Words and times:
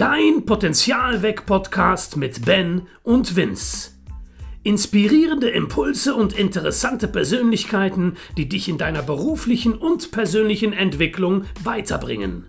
Dein 0.00 0.46
Potenzialweg-Podcast 0.46 2.16
mit 2.16 2.46
Ben 2.46 2.86
und 3.02 3.36
Vince. 3.36 3.90
Inspirierende 4.62 5.50
Impulse 5.50 6.14
und 6.14 6.32
interessante 6.32 7.06
Persönlichkeiten, 7.06 8.16
die 8.38 8.48
dich 8.48 8.70
in 8.70 8.78
deiner 8.78 9.02
beruflichen 9.02 9.74
und 9.74 10.10
persönlichen 10.10 10.72
Entwicklung 10.72 11.44
weiterbringen. 11.64 12.46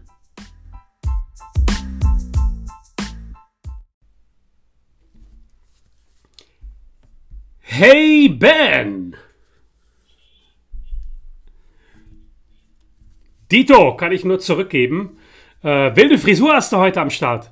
Hey 7.60 8.30
Ben! 8.30 9.18
Dito, 13.52 13.98
kann 13.98 14.14
ich 14.14 14.24
nur 14.24 14.40
zurückgeben. 14.40 15.18
Äh, 15.64 15.96
wilde 15.96 16.18
Frisur 16.18 16.54
hast 16.54 16.74
du 16.74 16.78
heute 16.78 17.02
am 17.02 17.10
Start. 17.10 17.52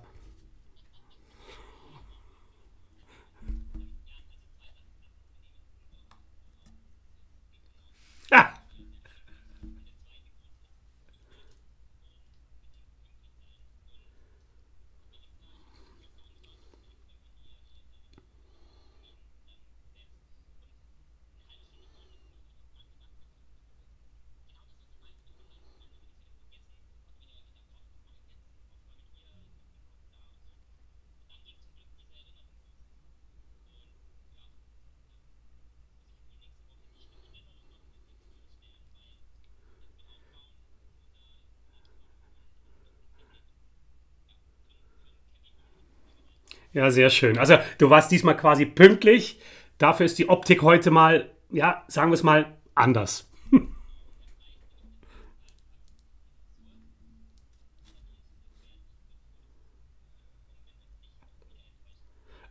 Ja, 46.74 46.92
sehr 46.92 47.10
schön. 47.10 47.38
Also 47.38 47.58
du 47.78 47.90
warst 47.90 48.12
diesmal 48.12 48.38
quasi 48.38 48.66
pünktlich. 48.66 49.40
Dafür 49.78 50.06
ist 50.06 50.20
die 50.20 50.30
Optik 50.30 50.62
heute 50.62 50.92
mal, 50.92 51.30
ja, 51.52 51.84
sagen 51.88 52.12
wir 52.12 52.16
es 52.16 52.24
mal, 52.24 52.58
anders. 52.76 53.30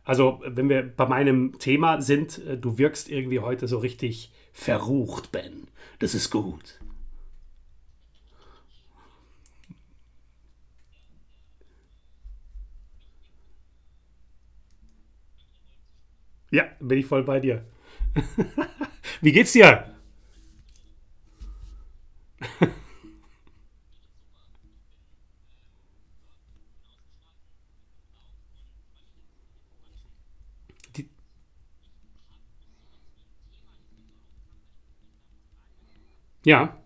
Also, 0.05 0.41
wenn 0.43 0.69
wir 0.69 0.81
bei 0.81 1.05
meinem 1.05 1.59
Thema 1.59 2.01
sind, 2.01 2.39
äh, 2.39 2.57
du 2.57 2.79
wirkst 2.79 3.11
irgendwie 3.11 3.41
heute 3.41 3.67
so 3.67 3.77
richtig 3.77 4.31
verrucht, 4.53 5.31
Ben. 5.31 5.67
Das 5.99 6.15
ist 6.15 6.31
gut. 6.31 6.79
Ja, 16.51 16.65
bin 16.79 16.99
ich 16.99 17.05
voll 17.05 17.23
bei 17.23 17.39
dir. 17.39 17.63
Wie 19.21 19.31
geht's 19.31 19.53
dir? 19.53 19.85
Die, 30.95 31.09
ja. 36.45 36.78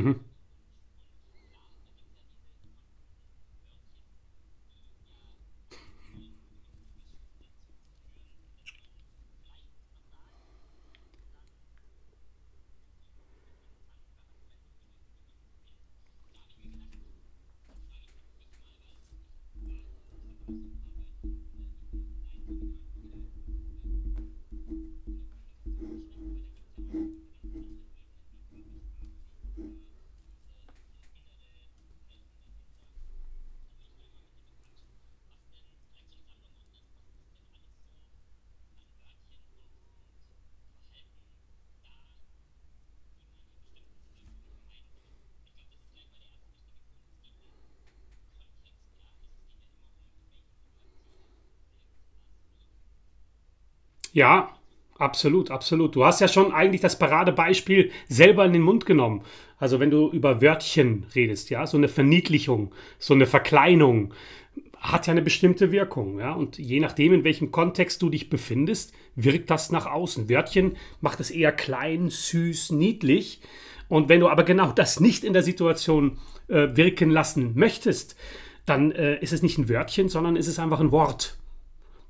Mm-hmm. 0.00 0.29
Ja, 54.12 54.50
absolut, 54.98 55.50
absolut. 55.50 55.94
Du 55.94 56.04
hast 56.04 56.20
ja 56.20 56.28
schon 56.28 56.52
eigentlich 56.52 56.80
das 56.80 56.98
Paradebeispiel 56.98 57.90
selber 58.08 58.44
in 58.44 58.52
den 58.52 58.62
Mund 58.62 58.86
genommen. 58.86 59.22
Also 59.58 59.78
wenn 59.78 59.90
du 59.90 60.10
über 60.10 60.40
Wörtchen 60.40 61.06
redest, 61.14 61.50
ja, 61.50 61.66
so 61.66 61.76
eine 61.76 61.88
Verniedlichung, 61.88 62.72
so 62.98 63.14
eine 63.14 63.26
Verkleinung 63.26 64.12
hat 64.80 65.06
ja 65.06 65.10
eine 65.10 65.22
bestimmte 65.22 65.72
Wirkung, 65.72 66.18
ja. 66.18 66.32
Und 66.32 66.58
je 66.58 66.80
nachdem, 66.80 67.12
in 67.12 67.24
welchem 67.24 67.52
Kontext 67.52 68.00
du 68.00 68.08
dich 68.08 68.30
befindest, 68.30 68.94
wirkt 69.14 69.50
das 69.50 69.70
nach 69.70 69.86
außen. 69.86 70.30
Wörtchen 70.30 70.76
macht 71.02 71.20
es 71.20 71.30
eher 71.30 71.52
klein, 71.52 72.08
süß, 72.08 72.72
niedlich. 72.72 73.40
Und 73.88 74.08
wenn 74.08 74.20
du 74.20 74.28
aber 74.28 74.44
genau 74.44 74.72
das 74.72 74.98
nicht 74.98 75.24
in 75.24 75.34
der 75.34 75.42
Situation 75.42 76.18
äh, 76.48 76.68
wirken 76.74 77.10
lassen 77.10 77.52
möchtest, 77.54 78.16
dann 78.64 78.92
äh, 78.92 79.18
ist 79.20 79.32
es 79.34 79.42
nicht 79.42 79.58
ein 79.58 79.68
Wörtchen, 79.68 80.08
sondern 80.08 80.36
ist 80.36 80.46
es 80.46 80.58
einfach 80.58 80.80
ein 80.80 80.92
Wort. 80.92 81.36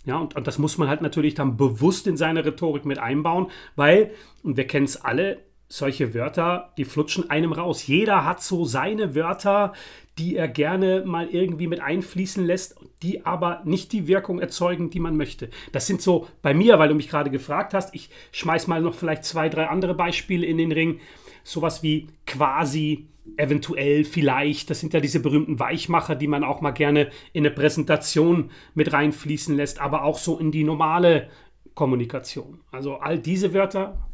Ja, 0.07 0.17
und, 0.17 0.35
und 0.35 0.47
das 0.47 0.59
muss 0.59 0.79
man 0.79 0.89
halt 0.89 1.03
natürlich 1.03 1.35
dann 1.35 1.57
bewusst 1.57 2.07
in 2.07 2.17
seine 2.17 2.45
Rhetorik 2.45 2.85
mit 2.85 2.99
einbauen, 2.99 3.49
weil, 3.77 4.13
und 4.43 4.57
wir 4.57 4.67
kennen 4.67 4.87
es 4.87 4.97
alle, 5.03 5.39
solche 5.69 6.15
Wörter, 6.15 6.73
die 6.77 6.85
flutschen 6.85 7.31
einem 7.31 7.53
raus. 7.53 7.87
Jeder 7.87 8.25
hat 8.25 8.43
so 8.43 8.65
seine 8.65 9.15
Wörter, 9.15 9.73
die 10.19 10.37
er 10.37 10.49
gerne 10.49 11.05
mal 11.07 11.29
irgendwie 11.29 11.69
mit 11.69 11.81
einfließen 11.81 12.45
lässt, 12.45 12.77
die 13.03 13.25
aber 13.25 13.63
nicht 13.65 13.93
die 13.93 14.09
Wirkung 14.09 14.41
erzeugen, 14.41 14.91
die 14.91 14.99
man 14.99 15.17
möchte. 15.17 15.49
Das 15.71 15.87
sind 15.87 16.03
so 16.03 16.27
bei 16.43 16.55
mir, 16.55 16.79
weil 16.79 16.89
du 16.89 16.97
mich 16.97 17.09
gerade 17.09 17.31
gefragt 17.31 17.73
hast, 17.73 17.95
ich 17.95 18.11
schmeiß 18.33 18.67
mal 18.67 18.83
noch 18.83 18.95
vielleicht 18.95 19.25
zwei, 19.25 19.49
drei 19.49 19.69
andere 19.69 19.95
Beispiele 19.95 20.45
in 20.45 20.59
den 20.59 20.73
Ring. 20.73 21.01
Sowas 21.45 21.85
wie 21.85 22.09
quasi, 22.27 23.07
eventuell, 23.37 24.05
vielleicht. 24.05 24.71
Das 24.71 24.81
sind 24.81 24.95
ja 24.95 25.01
diese 25.01 25.21
berühmten 25.21 25.59
Weichmacher, 25.59 26.15
die 26.15 26.27
man 26.27 26.45
auch 26.45 26.61
mal 26.61 26.71
gerne 26.71 27.11
in 27.33 27.47
eine 27.47 27.55
Präsentation 27.55 28.51
mit 28.75 28.93
reinfließen 28.93 29.57
lässt, 29.57 29.81
aber 29.81 30.05
auch 30.05 30.19
so 30.19 30.39
in 30.39 30.53
die 30.53 30.65
normale 30.65 31.31
Kommunikation. 31.75 32.61
Also 32.71 32.97
all 32.97 33.19
diese 33.19 33.55
Wörter. 33.55 34.07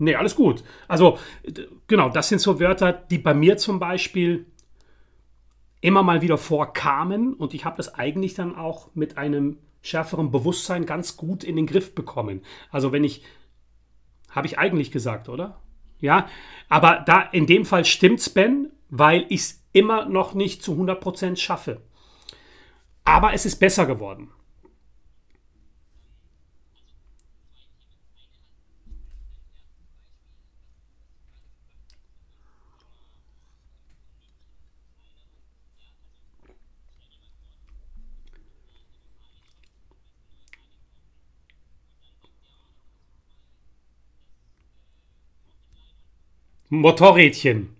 Nee, 0.00 0.14
alles 0.14 0.36
gut. 0.36 0.62
Also, 0.86 1.18
genau, 1.88 2.08
das 2.08 2.28
sind 2.28 2.40
so 2.40 2.60
Wörter, 2.60 2.92
die 2.92 3.18
bei 3.18 3.34
mir 3.34 3.56
zum 3.56 3.80
Beispiel 3.80 4.46
immer 5.80 6.02
mal 6.02 6.22
wieder 6.22 6.38
vorkamen 6.38 7.34
und 7.34 7.54
ich 7.54 7.64
habe 7.64 7.76
das 7.76 7.94
eigentlich 7.94 8.34
dann 8.34 8.56
auch 8.56 8.94
mit 8.94 9.16
einem 9.16 9.58
schärferem 9.82 10.30
Bewusstsein 10.30 10.86
ganz 10.86 11.16
gut 11.16 11.44
in 11.44 11.56
den 11.56 11.66
Griff 11.66 11.94
bekommen. 11.94 12.42
Also 12.70 12.92
wenn 12.92 13.04
ich, 13.04 13.24
habe 14.30 14.46
ich 14.46 14.58
eigentlich 14.58 14.90
gesagt, 14.90 15.28
oder? 15.28 15.60
Ja, 16.00 16.28
aber 16.68 17.02
da 17.06 17.22
in 17.22 17.46
dem 17.46 17.64
Fall 17.64 17.84
stimmt's, 17.84 18.28
Ben, 18.28 18.70
weil 18.88 19.26
ich 19.28 19.40
es 19.40 19.64
immer 19.72 20.06
noch 20.06 20.34
nicht 20.34 20.62
zu 20.62 20.72
100% 20.72 21.36
schaffe. 21.36 21.82
Aber 23.04 23.32
es 23.32 23.46
ist 23.46 23.56
besser 23.56 23.86
geworden. 23.86 24.30
Motorrädchen. 46.70 47.70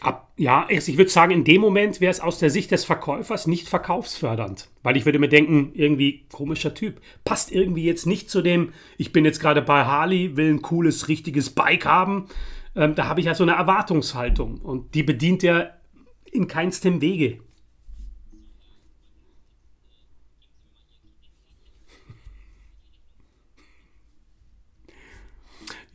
Ab, 0.00 0.30
ja, 0.36 0.66
ich 0.68 0.96
würde 0.96 1.10
sagen, 1.10 1.32
in 1.32 1.42
dem 1.42 1.60
Moment 1.60 2.00
wäre 2.00 2.10
es 2.10 2.20
aus 2.20 2.38
der 2.38 2.50
Sicht 2.50 2.70
des 2.70 2.84
Verkäufers 2.84 3.46
nicht 3.46 3.68
verkaufsfördernd. 3.68 4.68
Weil 4.82 4.96
ich 4.96 5.06
würde 5.06 5.18
mir 5.18 5.28
denken, 5.28 5.72
irgendwie 5.74 6.26
komischer 6.30 6.74
Typ. 6.74 7.00
Passt 7.24 7.50
irgendwie 7.50 7.84
jetzt 7.84 8.06
nicht 8.06 8.30
zu 8.30 8.42
dem, 8.42 8.72
ich 8.98 9.12
bin 9.12 9.24
jetzt 9.24 9.40
gerade 9.40 9.62
bei 9.62 9.86
Harley, 9.86 10.36
will 10.36 10.52
ein 10.52 10.62
cooles, 10.62 11.08
richtiges 11.08 11.50
Bike 11.50 11.86
haben. 11.86 12.28
Ähm, 12.76 12.94
da 12.94 13.06
habe 13.08 13.20
ich 13.20 13.26
ja 13.26 13.34
so 13.34 13.42
eine 13.42 13.52
Erwartungshaltung. 13.52 14.58
Und 14.58 14.94
die 14.94 15.02
bedient 15.02 15.42
er 15.42 15.80
in 16.30 16.46
keinstem 16.46 17.00
Wege. 17.00 17.40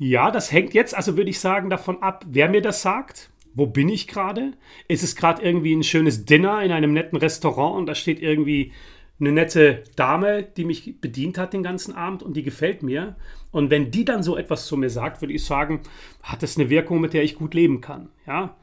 Ja, 0.06 0.32
das 0.32 0.52
hängt 0.52 0.74
jetzt, 0.74 0.94
also 0.94 1.16
würde 1.16 1.30
ich 1.30 1.40
sagen, 1.40 1.70
davon 1.70 2.04
ab, 2.04 2.26
wer 2.28 2.50
mir 2.50 2.62
das 2.62 2.82
sagt. 2.82 3.30
Wo 3.54 3.68
bin 3.68 3.88
ich 3.88 4.06
gerade? 4.06 4.52
Ist 4.90 5.02
es 5.02 5.16
gerade 5.16 5.42
irgendwie 5.42 5.74
ein 5.74 5.84
schönes 5.84 6.26
Dinner 6.26 6.62
in 6.62 6.74
einem 6.74 6.92
netten 6.92 7.18
Restaurant 7.18 7.78
und 7.78 7.86
da 7.86 7.96
steht 7.96 8.22
irgendwie 8.22 8.74
eine 9.22 9.32
nette 9.32 9.86
Dame, 9.96 10.44
die 10.44 10.66
mich 10.66 11.00
bedient 11.00 11.38
hat 11.38 11.54
den 11.54 11.64
ganzen 11.64 11.96
Abend 11.96 12.22
und 12.22 12.36
die 12.36 12.44
gefällt 12.44 12.84
mir. 12.84 13.16
Und 13.52 13.70
wenn 13.70 13.92
die 13.92 14.04
dann 14.04 14.24
so 14.24 14.36
etwas 14.36 14.66
zu 14.66 14.76
mir 14.76 14.90
sagt, 14.90 15.22
würde 15.22 15.36
ich 15.36 15.46
sagen, 15.46 15.80
hat 16.22 16.44
das 16.44 16.58
eine 16.58 16.70
Wirkung, 16.70 17.00
mit 17.00 17.14
der 17.14 17.24
ich 17.24 17.36
gut 17.36 17.54
leben 17.54 17.80
kann. 17.80 18.10
Ja. 18.28 18.58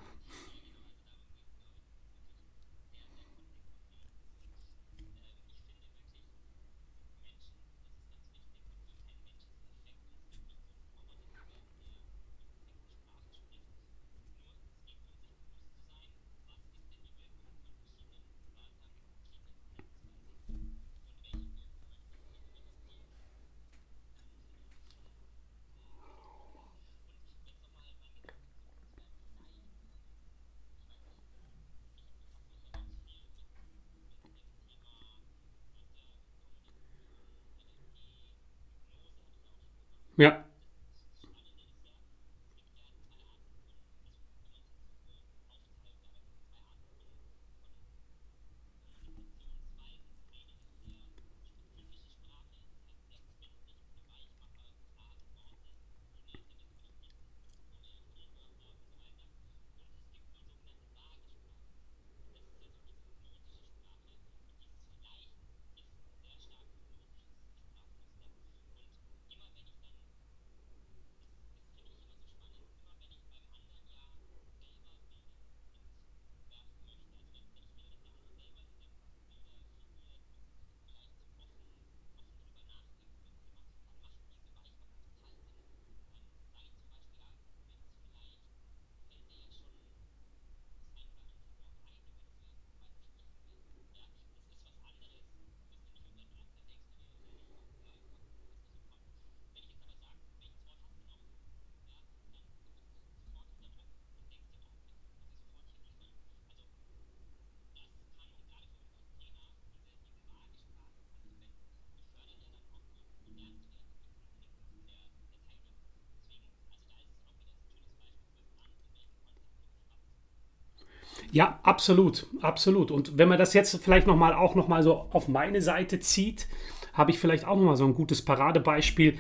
Ja, 121.32 121.60
absolut, 121.62 122.26
absolut. 122.40 122.90
Und 122.90 123.16
wenn 123.18 123.28
man 123.28 123.38
das 123.38 123.54
jetzt 123.54 123.82
vielleicht 123.82 124.06
noch 124.06 124.16
mal 124.16 124.34
auch 124.34 124.54
noch 124.54 124.68
mal 124.68 124.82
so 124.82 125.06
auf 125.10 125.28
meine 125.28 125.62
Seite 125.62 126.00
zieht, 126.00 126.48
habe 126.92 127.10
ich 127.10 127.18
vielleicht 127.18 127.46
auch 127.46 127.56
noch 127.56 127.64
mal 127.64 127.76
so 127.76 127.84
ein 127.84 127.94
gutes 127.94 128.24
Paradebeispiel, 128.24 129.16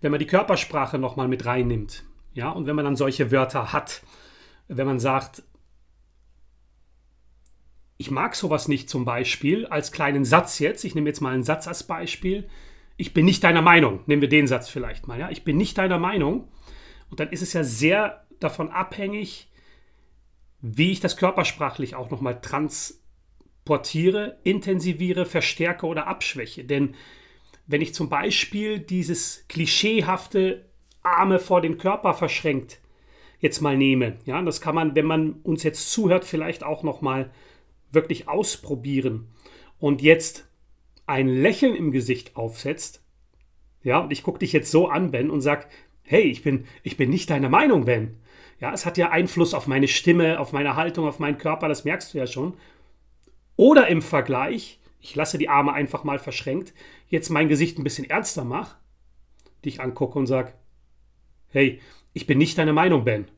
wenn 0.00 0.10
man 0.10 0.20
die 0.20 0.26
Körpersprache 0.26 0.98
noch 0.98 1.16
mal 1.16 1.28
mit 1.28 1.44
reinnimmt. 1.44 2.04
Ja, 2.32 2.50
und 2.50 2.66
wenn 2.66 2.76
man 2.76 2.84
dann 2.84 2.96
solche 2.96 3.30
Wörter 3.30 3.72
hat, 3.72 4.02
wenn 4.68 4.86
man 4.86 4.98
sagt, 4.98 5.42
ich 7.98 8.10
mag 8.10 8.34
sowas 8.34 8.66
nicht 8.66 8.88
zum 8.88 9.04
Beispiel, 9.04 9.66
als 9.66 9.92
kleinen 9.92 10.24
Satz 10.24 10.58
jetzt, 10.58 10.84
ich 10.84 10.94
nehme 10.94 11.10
jetzt 11.10 11.20
mal 11.20 11.34
einen 11.34 11.42
Satz 11.42 11.68
als 11.68 11.82
Beispiel, 11.82 12.48
ich 12.96 13.12
bin 13.12 13.26
nicht 13.26 13.44
deiner 13.44 13.62
Meinung, 13.62 14.00
nehmen 14.06 14.22
wir 14.22 14.28
den 14.28 14.46
Satz 14.46 14.68
vielleicht 14.70 15.06
mal, 15.06 15.18
ja, 15.18 15.28
ich 15.30 15.44
bin 15.44 15.58
nicht 15.58 15.76
deiner 15.76 15.98
Meinung. 15.98 16.48
Und 17.10 17.20
dann 17.20 17.28
ist 17.28 17.42
es 17.42 17.52
ja 17.52 17.64
sehr 17.64 18.24
davon 18.38 18.70
abhängig, 18.70 19.49
wie 20.62 20.92
ich 20.92 21.00
das 21.00 21.16
körpersprachlich 21.16 21.94
auch 21.94 22.10
nochmal 22.10 22.40
transportiere, 22.40 24.38
intensiviere, 24.44 25.26
verstärke 25.26 25.86
oder 25.86 26.06
abschwäche. 26.06 26.64
Denn 26.64 26.94
wenn 27.66 27.80
ich 27.80 27.94
zum 27.94 28.08
Beispiel 28.08 28.78
dieses 28.78 29.44
klischeehafte 29.48 30.66
Arme 31.02 31.38
vor 31.38 31.60
den 31.60 31.78
Körper 31.78 32.14
verschränkt 32.14 32.80
jetzt 33.38 33.62
mal 33.62 33.76
nehme, 33.76 34.18
ja, 34.26 34.42
das 34.42 34.60
kann 34.60 34.74
man, 34.74 34.94
wenn 34.94 35.06
man 35.06 35.32
uns 35.42 35.62
jetzt 35.62 35.90
zuhört, 35.90 36.26
vielleicht 36.26 36.62
auch 36.62 36.82
nochmal 36.82 37.30
wirklich 37.90 38.28
ausprobieren 38.28 39.28
und 39.78 40.02
jetzt 40.02 40.46
ein 41.06 41.26
Lächeln 41.26 41.74
im 41.74 41.90
Gesicht 41.90 42.36
aufsetzt, 42.36 43.02
ja, 43.82 44.00
und 44.00 44.12
ich 44.12 44.22
gucke 44.22 44.40
dich 44.40 44.52
jetzt 44.52 44.70
so 44.70 44.88
an, 44.88 45.10
Ben, 45.10 45.30
und 45.30 45.40
sag, 45.40 45.68
hey, 46.02 46.22
ich 46.22 46.42
bin, 46.42 46.66
ich 46.82 46.98
bin 46.98 47.08
nicht 47.08 47.30
deiner 47.30 47.48
Meinung, 47.48 47.86
Ben. 47.86 48.19
Ja, 48.60 48.72
es 48.72 48.84
hat 48.84 48.98
ja 48.98 49.10
Einfluss 49.10 49.54
auf 49.54 49.66
meine 49.66 49.88
Stimme, 49.88 50.38
auf 50.38 50.52
meine 50.52 50.76
Haltung, 50.76 51.06
auf 51.08 51.18
meinen 51.18 51.38
Körper, 51.38 51.68
das 51.68 51.84
merkst 51.84 52.12
du 52.12 52.18
ja 52.18 52.26
schon. 52.26 52.54
Oder 53.56 53.88
im 53.88 54.02
Vergleich, 54.02 54.78
ich 55.00 55.14
lasse 55.14 55.38
die 55.38 55.48
Arme 55.48 55.72
einfach 55.72 56.04
mal 56.04 56.18
verschränkt, 56.18 56.74
jetzt 57.08 57.30
mein 57.30 57.48
Gesicht 57.48 57.78
ein 57.78 57.84
bisschen 57.84 58.08
ernster 58.08 58.44
mache, 58.44 58.76
dich 59.64 59.80
angucke 59.80 60.18
und 60.18 60.26
sage, 60.26 60.52
hey, 61.48 61.80
ich 62.12 62.26
bin 62.26 62.38
nicht 62.38 62.58
deine 62.58 62.72
Meinung, 62.72 63.04
Ben. 63.04 63.28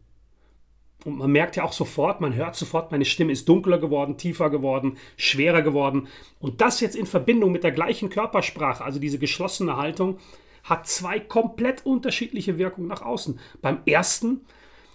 Und 1.04 1.18
man 1.18 1.32
merkt 1.32 1.56
ja 1.56 1.64
auch 1.64 1.72
sofort, 1.72 2.20
man 2.20 2.34
hört 2.34 2.54
sofort, 2.54 2.92
meine 2.92 3.04
Stimme 3.04 3.32
ist 3.32 3.48
dunkler 3.48 3.78
geworden, 3.78 4.18
tiefer 4.18 4.50
geworden, 4.50 4.98
schwerer 5.16 5.62
geworden. 5.62 6.08
Und 6.38 6.60
das 6.60 6.80
jetzt 6.80 6.94
in 6.94 7.06
Verbindung 7.06 7.50
mit 7.50 7.64
der 7.64 7.72
gleichen 7.72 8.08
Körpersprache, 8.08 8.84
also 8.84 9.00
diese 9.00 9.18
geschlossene 9.18 9.76
Haltung, 9.76 10.18
hat 10.62 10.86
zwei 10.86 11.18
komplett 11.18 11.84
unterschiedliche 11.84 12.56
Wirkungen 12.58 12.86
nach 12.86 13.02
außen. 13.02 13.40
Beim 13.60 13.80
ersten 13.84 14.42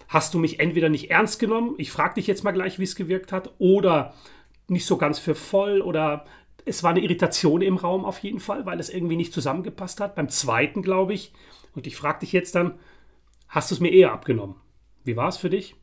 hast 0.07 0.33
du 0.33 0.39
mich 0.39 0.59
entweder 0.59 0.89
nicht 0.89 1.11
ernst 1.11 1.39
genommen, 1.39 1.75
ich 1.77 1.91
frage 1.91 2.15
dich 2.15 2.27
jetzt 2.27 2.43
mal 2.43 2.51
gleich, 2.51 2.79
wie 2.79 2.83
es 2.83 2.95
gewirkt 2.95 3.31
hat, 3.31 3.53
oder 3.57 4.13
nicht 4.67 4.85
so 4.85 4.97
ganz 4.97 5.19
für 5.19 5.35
voll 5.35 5.81
oder 5.81 6.25
es 6.65 6.83
war 6.83 6.91
eine 6.91 6.99
Irritation 6.99 7.61
im 7.61 7.77
Raum 7.77 8.03
auf 8.03 8.19
jeden 8.19 8.39
Fall, 8.39 8.65
weil 8.65 8.79
es 8.79 8.89
irgendwie 8.89 9.15
nicht 9.15 9.33
zusammengepasst 9.33 10.01
hat. 10.01 10.15
Beim 10.15 10.29
zweiten, 10.29 10.81
glaube 10.81 11.13
ich, 11.13 11.31
und 11.75 11.87
ich 11.87 11.95
frage 11.95 12.19
dich 12.19 12.33
jetzt 12.33 12.55
dann, 12.55 12.77
hast 13.47 13.71
du 13.71 13.75
es 13.75 13.81
mir 13.81 13.91
eher 13.91 14.11
abgenommen? 14.11 14.55
Wie 15.03 15.15
war 15.15 15.29
es 15.29 15.37
für 15.37 15.49
dich? 15.49 15.75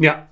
Ja, 0.00 0.29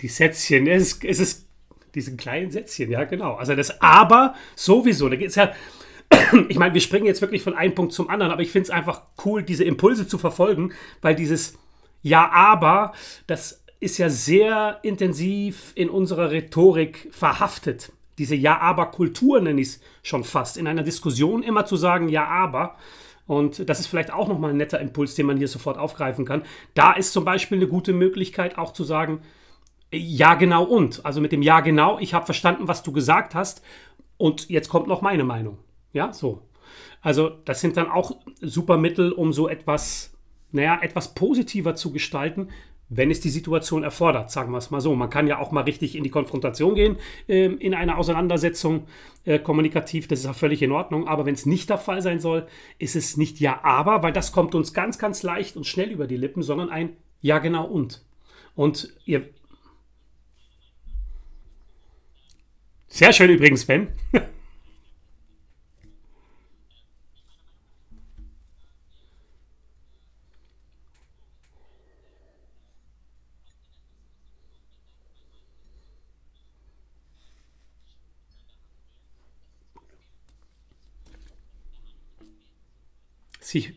die 0.00 0.08
Sätzchen, 0.08 0.66
es 0.66 0.92
ist, 0.92 1.04
es 1.04 1.20
ist 1.20 1.46
diesen 1.94 2.16
kleinen 2.16 2.50
Sätzchen, 2.50 2.90
ja, 2.90 3.04
genau. 3.04 3.34
Also 3.34 3.54
das 3.54 3.80
Aber 3.80 4.34
sowieso, 4.54 5.08
da 5.08 5.16
geht 5.16 5.30
es 5.30 5.36
ja, 5.36 5.52
ich 6.48 6.58
meine, 6.58 6.74
wir 6.74 6.80
springen 6.80 7.06
jetzt 7.06 7.22
wirklich 7.22 7.42
von 7.42 7.54
einem 7.54 7.74
Punkt 7.74 7.92
zum 7.92 8.10
anderen, 8.10 8.32
aber 8.32 8.42
ich 8.42 8.50
finde 8.50 8.64
es 8.64 8.70
einfach 8.70 9.02
cool, 9.24 9.42
diese 9.42 9.64
Impulse 9.64 10.06
zu 10.06 10.18
verfolgen, 10.18 10.72
weil 11.00 11.14
dieses 11.14 11.58
Ja, 12.02 12.30
aber, 12.30 12.92
das 13.26 13.64
ist 13.80 13.98
ja 13.98 14.08
sehr 14.08 14.78
intensiv 14.82 15.72
in 15.74 15.90
unserer 15.90 16.30
Rhetorik 16.30 17.08
verhaftet. 17.10 17.92
Diese 18.18 18.34
Ja-Aber-Kultur 18.34 19.40
nenne 19.40 19.60
ich 19.60 19.68
es 19.68 19.80
schon 20.02 20.24
fast. 20.24 20.56
In 20.56 20.66
einer 20.66 20.82
Diskussion 20.82 21.42
immer 21.42 21.66
zu 21.66 21.76
sagen 21.76 22.08
Ja, 22.08 22.26
aber. 22.26 22.76
Und 23.26 23.68
das 23.68 23.80
ist 23.80 23.88
vielleicht 23.88 24.12
auch 24.12 24.28
nochmal 24.28 24.50
ein 24.50 24.56
netter 24.56 24.80
Impuls, 24.80 25.16
den 25.16 25.26
man 25.26 25.36
hier 25.36 25.48
sofort 25.48 25.78
aufgreifen 25.78 26.24
kann. 26.24 26.42
Da 26.74 26.92
ist 26.92 27.12
zum 27.12 27.24
Beispiel 27.24 27.58
eine 27.58 27.66
gute 27.66 27.92
Möglichkeit, 27.92 28.56
auch 28.56 28.72
zu 28.72 28.84
sagen, 28.84 29.20
ja, 29.96 30.34
genau 30.34 30.64
und. 30.64 31.04
Also 31.04 31.20
mit 31.20 31.32
dem 31.32 31.42
Ja, 31.42 31.60
genau, 31.60 31.98
ich 31.98 32.14
habe 32.14 32.24
verstanden, 32.24 32.68
was 32.68 32.82
du 32.82 32.92
gesagt 32.92 33.34
hast 33.34 33.62
und 34.16 34.48
jetzt 34.48 34.68
kommt 34.68 34.86
noch 34.86 35.02
meine 35.02 35.24
Meinung. 35.24 35.58
Ja, 35.92 36.12
so. 36.12 36.42
Also 37.00 37.30
das 37.44 37.60
sind 37.60 37.76
dann 37.76 37.88
auch 37.88 38.16
super 38.40 38.76
Mittel, 38.76 39.12
um 39.12 39.32
so 39.32 39.48
etwas, 39.48 40.14
naja, 40.52 40.78
etwas 40.82 41.14
positiver 41.14 41.74
zu 41.74 41.92
gestalten, 41.92 42.48
wenn 42.88 43.10
es 43.10 43.20
die 43.20 43.30
Situation 43.30 43.82
erfordert, 43.82 44.30
sagen 44.30 44.52
wir 44.52 44.58
es 44.58 44.70
mal 44.70 44.80
so. 44.80 44.94
Man 44.94 45.10
kann 45.10 45.26
ja 45.26 45.38
auch 45.38 45.50
mal 45.50 45.62
richtig 45.62 45.96
in 45.96 46.04
die 46.04 46.10
Konfrontation 46.10 46.74
gehen 46.74 46.96
äh, 47.28 47.46
in 47.46 47.74
einer 47.74 47.98
Auseinandersetzung 47.98 48.86
äh, 49.24 49.40
kommunikativ, 49.40 50.06
das 50.06 50.20
ist 50.20 50.26
auch 50.26 50.36
völlig 50.36 50.62
in 50.62 50.70
Ordnung. 50.70 51.08
Aber 51.08 51.26
wenn 51.26 51.34
es 51.34 51.46
nicht 51.46 51.68
der 51.68 51.78
Fall 51.78 52.00
sein 52.00 52.20
soll, 52.20 52.46
ist 52.78 52.94
es 52.94 53.16
nicht 53.16 53.40
ja, 53.40 53.60
aber, 53.64 54.02
weil 54.02 54.12
das 54.12 54.30
kommt 54.30 54.54
uns 54.54 54.72
ganz, 54.72 54.98
ganz 54.98 55.22
leicht 55.22 55.56
und 55.56 55.66
schnell 55.66 55.90
über 55.90 56.06
die 56.06 56.16
Lippen, 56.16 56.42
sondern 56.42 56.70
ein 56.70 56.96
ja, 57.22 57.38
genau 57.38 57.66
und. 57.66 58.04
Und 58.54 58.94
ihr 59.04 59.28
Sehr 62.88 63.12
schön 63.12 63.30
übrigens, 63.30 63.64
Ben. 63.66 63.88
Sie, 83.40 83.76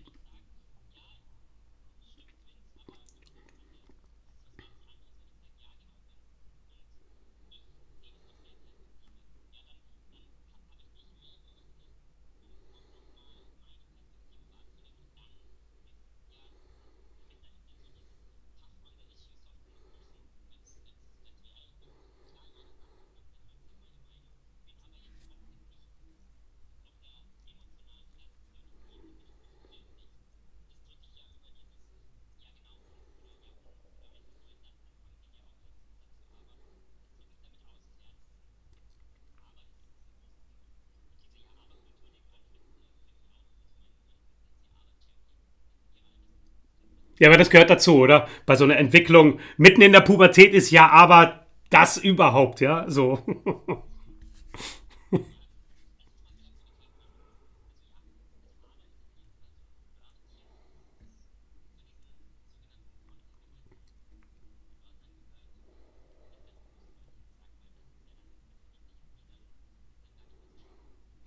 Ja, 47.19 47.27
aber 47.29 47.37
das 47.37 47.49
gehört 47.49 47.69
dazu, 47.69 47.97
oder? 47.97 48.27
Bei 48.45 48.55
so 48.55 48.63
einer 48.63 48.77
Entwicklung 48.77 49.39
mitten 49.57 49.81
in 49.81 49.91
der 49.91 50.01
Pubertät 50.01 50.53
ist 50.53 50.71
ja, 50.71 50.89
aber 50.89 51.45
das 51.69 51.97
überhaupt, 51.97 52.61
ja, 52.61 52.85
so. 52.87 53.19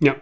Ja, 0.00 0.16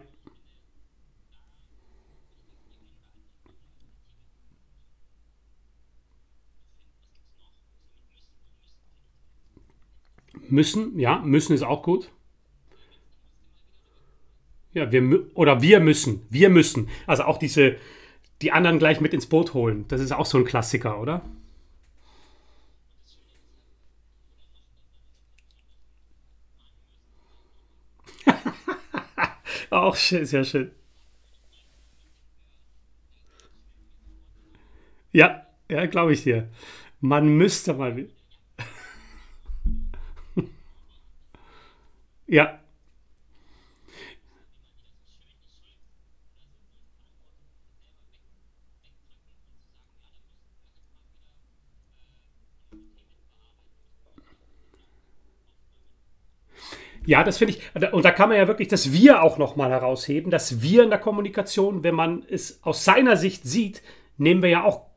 müssen, 10.52 10.98
ja, 10.98 11.18
müssen 11.20 11.54
ist 11.54 11.62
auch 11.62 11.82
gut. 11.82 12.10
Ja, 14.72 14.90
wir 14.92 15.26
oder 15.36 15.62
wir 15.62 15.80
müssen, 15.80 16.22
wir 16.30 16.48
müssen. 16.48 16.88
Also 17.06 17.24
auch 17.24 17.38
diese, 17.38 17.76
die 18.42 18.52
anderen 18.52 18.78
gleich 18.78 19.00
mit 19.00 19.14
ins 19.14 19.26
Boot 19.26 19.54
holen. 19.54 19.84
Das 19.88 20.00
ist 20.00 20.12
auch 20.12 20.26
so 20.26 20.38
ein 20.38 20.44
Klassiker, 20.44 21.00
oder? 21.00 21.22
Auch 29.70 29.96
schön, 29.96 30.24
sehr 30.26 30.44
schön. 30.44 30.70
Ja, 35.12 35.46
ja, 35.68 35.86
glaube 35.86 36.12
ich 36.12 36.22
dir. 36.24 36.48
Man 37.00 37.36
müsste 37.36 37.74
mal. 37.74 38.06
Ja, 42.30 42.60
Ja, 57.06 57.24
das 57.24 57.38
finde 57.38 57.54
ich, 57.54 57.92
und 57.92 58.04
da 58.04 58.10
kann 58.12 58.28
man 58.28 58.38
ja 58.38 58.46
wirklich 58.46 58.68
das 58.68 58.92
Wir 58.92 59.22
auch 59.22 59.36
nochmal 59.38 59.70
herausheben. 59.70 60.30
Das 60.30 60.62
Wir 60.62 60.84
in 60.84 60.90
der 60.90 60.98
Kommunikation, 60.98 61.82
wenn 61.82 61.94
man 61.94 62.22
es 62.30 62.62
aus 62.62 62.84
seiner 62.84 63.16
Sicht 63.16 63.42
sieht, 63.44 63.82
nehmen 64.16 64.42
wir 64.42 64.50
ja 64.50 64.64
auch 64.64 64.89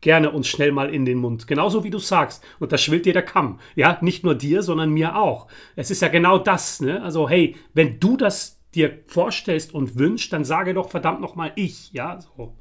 gerne 0.00 0.30
uns 0.30 0.48
schnell 0.48 0.72
mal 0.72 0.92
in 0.92 1.04
den 1.04 1.18
Mund. 1.18 1.46
Genauso 1.46 1.84
wie 1.84 1.90
du 1.90 1.98
sagst. 1.98 2.44
Und 2.58 2.72
da 2.72 2.78
schwillt 2.78 3.06
dir 3.06 3.12
der 3.12 3.22
Kamm. 3.22 3.58
Ja, 3.74 3.98
nicht 4.00 4.24
nur 4.24 4.34
dir, 4.34 4.62
sondern 4.62 4.90
mir 4.90 5.16
auch. 5.16 5.46
Es 5.76 5.90
ist 5.90 6.02
ja 6.02 6.08
genau 6.08 6.38
das. 6.38 6.80
Ne? 6.80 7.02
Also, 7.02 7.28
hey, 7.28 7.56
wenn 7.74 8.00
du 8.00 8.16
das 8.16 8.60
dir 8.74 9.00
vorstellst 9.06 9.74
und 9.74 9.98
wünschst, 9.98 10.32
dann 10.32 10.44
sage 10.44 10.74
doch 10.74 10.90
verdammt 10.90 11.20
nochmal 11.20 11.52
ich. 11.56 11.92
Ja, 11.92 12.20
so. 12.20 12.56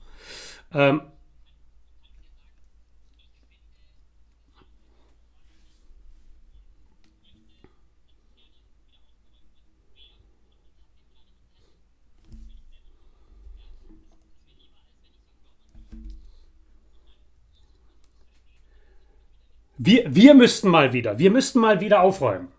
Ähm, 0.73 1.01
Wir, 19.89 20.03
wir 20.07 20.35
müssten 20.35 20.69
mal 20.69 20.93
wieder, 20.93 21.17
wir 21.17 21.31
müssten 21.31 21.59
mal 21.59 21.81
wieder 21.81 22.01
aufräumen. 22.01 22.49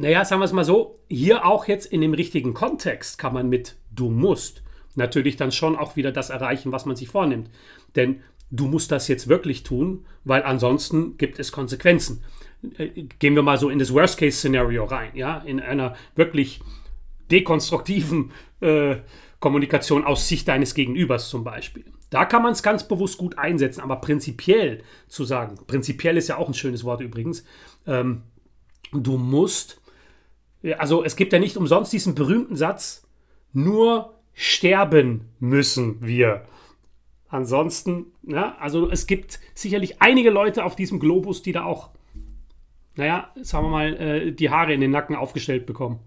Naja, 0.00 0.24
sagen 0.24 0.40
wir 0.40 0.46
es 0.46 0.52
mal 0.52 0.64
so, 0.64 0.98
hier 1.08 1.44
auch 1.44 1.68
jetzt 1.68 1.86
in 1.86 2.00
dem 2.00 2.14
richtigen 2.14 2.54
Kontext 2.54 3.18
kann 3.18 3.34
man 3.34 3.48
mit 3.48 3.76
du 3.90 4.10
musst 4.10 4.62
natürlich 4.94 5.36
dann 5.36 5.52
schon 5.52 5.76
auch 5.76 5.96
wieder 5.96 6.10
das 6.10 6.30
erreichen, 6.30 6.72
was 6.72 6.86
man 6.86 6.96
sich 6.96 7.08
vornimmt. 7.08 7.50
Denn 7.96 8.22
du 8.50 8.66
musst 8.66 8.90
das 8.90 9.08
jetzt 9.08 9.28
wirklich 9.28 9.62
tun, 9.62 10.06
weil 10.24 10.42
ansonsten 10.42 11.16
gibt 11.18 11.38
es 11.38 11.52
Konsequenzen. 11.52 12.24
Äh, 12.78 13.04
gehen 13.18 13.34
wir 13.34 13.42
mal 13.42 13.58
so 13.58 13.68
in 13.68 13.78
das 13.78 13.92
Worst-Case-Szenario 13.92 14.84
rein, 14.84 15.10
ja, 15.14 15.38
in 15.38 15.60
einer 15.60 15.94
wirklich 16.16 16.60
dekonstruktiven 17.30 18.32
äh, 18.60 18.96
Kommunikation 19.38 20.04
aus 20.04 20.28
Sicht 20.28 20.48
deines 20.48 20.74
Gegenübers 20.74 21.28
zum 21.28 21.44
Beispiel. 21.44 21.84
Da 22.10 22.24
kann 22.24 22.42
man 22.42 22.52
es 22.52 22.62
ganz 22.62 22.86
bewusst 22.88 23.18
gut 23.18 23.38
einsetzen, 23.38 23.80
aber 23.80 23.96
prinzipiell 23.96 24.82
zu 25.08 25.24
sagen, 25.24 25.58
prinzipiell 25.66 26.16
ist 26.16 26.28
ja 26.28 26.36
auch 26.38 26.48
ein 26.48 26.54
schönes 26.54 26.84
Wort 26.84 27.00
übrigens, 27.00 27.44
ähm, 27.86 28.22
du 28.92 29.16
musst 29.16 29.79
also 30.78 31.04
es 31.04 31.16
gibt 31.16 31.32
ja 31.32 31.38
nicht 31.38 31.56
umsonst 31.56 31.92
diesen 31.92 32.14
berühmten 32.14 32.56
Satz, 32.56 33.06
nur 33.52 34.14
sterben 34.34 35.28
müssen 35.38 36.06
wir. 36.06 36.46
Ansonsten, 37.28 38.06
ja, 38.22 38.56
also 38.58 38.90
es 38.90 39.06
gibt 39.06 39.38
sicherlich 39.54 40.02
einige 40.02 40.30
Leute 40.30 40.64
auf 40.64 40.74
diesem 40.74 40.98
Globus, 40.98 41.42
die 41.42 41.52
da 41.52 41.64
auch, 41.64 41.90
naja, 42.96 43.30
sagen 43.40 43.66
wir 43.66 43.70
mal, 43.70 43.96
äh, 43.96 44.32
die 44.32 44.50
Haare 44.50 44.74
in 44.74 44.80
den 44.80 44.90
Nacken 44.90 45.14
aufgestellt 45.14 45.64
bekommen. 45.64 46.00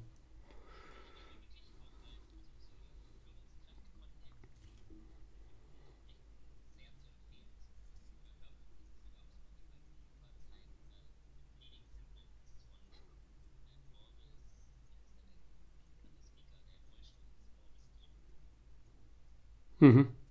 Mm-hmm. 19.84 20.23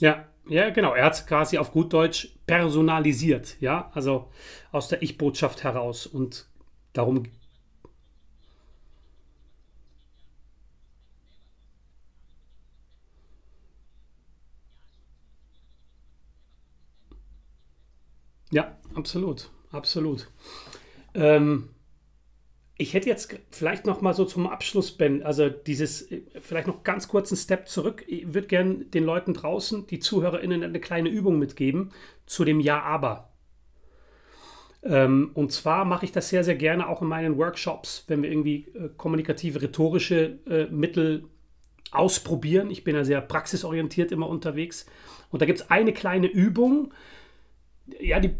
Ja, 0.00 0.24
ja, 0.48 0.70
genau. 0.70 0.94
Er 0.94 1.04
hat 1.04 1.14
es 1.14 1.26
quasi 1.26 1.58
auf 1.58 1.72
gut 1.72 1.92
Deutsch 1.92 2.28
personalisiert, 2.46 3.56
ja, 3.60 3.90
also 3.94 4.30
aus 4.72 4.88
der 4.88 5.02
Ich-Botschaft 5.02 5.62
heraus 5.64 6.06
und 6.06 6.46
darum. 6.92 7.24
Ja, 18.50 18.76
absolut, 18.94 19.50
absolut. 19.72 20.28
Ähm, 21.14 21.70
ich 22.80 22.94
hätte 22.94 23.10
jetzt 23.10 23.38
vielleicht 23.50 23.84
noch 23.84 24.00
mal 24.00 24.14
so 24.14 24.24
zum 24.24 24.46
Abschluss, 24.46 24.92
Ben, 24.92 25.22
also 25.22 25.50
dieses, 25.50 26.10
äh, 26.10 26.22
vielleicht 26.40 26.66
noch 26.66 26.82
ganz 26.82 27.08
kurzen 27.08 27.36
Step 27.36 27.68
zurück. 27.68 28.04
Ich 28.06 28.32
würde 28.32 28.48
gerne 28.48 28.86
den 28.86 29.04
Leuten 29.04 29.34
draußen, 29.34 29.86
die 29.86 29.98
ZuhörerInnen, 29.98 30.62
eine 30.62 30.80
kleine 30.80 31.10
Übung 31.10 31.38
mitgeben 31.38 31.92
zu 32.24 32.44
dem 32.44 32.58
Ja-Aber. 32.58 33.28
Ähm, 34.82 35.30
und 35.34 35.52
zwar 35.52 35.84
mache 35.84 36.06
ich 36.06 36.12
das 36.12 36.30
sehr, 36.30 36.42
sehr 36.42 36.54
gerne 36.54 36.88
auch 36.88 37.02
in 37.02 37.08
meinen 37.08 37.36
Workshops, 37.36 38.04
wenn 38.08 38.22
wir 38.22 38.30
irgendwie 38.30 38.66
äh, 38.74 38.88
kommunikative, 38.96 39.60
rhetorische 39.60 40.38
äh, 40.48 40.64
Mittel 40.70 41.24
ausprobieren. 41.90 42.70
Ich 42.70 42.82
bin 42.82 42.96
ja 42.96 43.04
sehr 43.04 43.20
praxisorientiert 43.20 44.10
immer 44.10 44.28
unterwegs. 44.28 44.86
Und 45.30 45.42
da 45.42 45.46
gibt 45.46 45.60
es 45.60 45.70
eine 45.70 45.92
kleine 45.92 46.28
Übung, 46.28 46.94
ja, 48.00 48.20
die 48.20 48.30